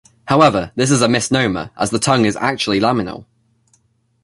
[0.27, 3.25] However, this is a misnomer, as the tongue is actually laminal.